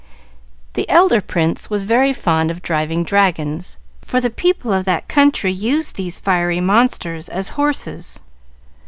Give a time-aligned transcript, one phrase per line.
[0.73, 5.51] "The elder prince was very fond of driving dragons, for the people of that country
[5.53, 8.19] used these fiery monsters as horses."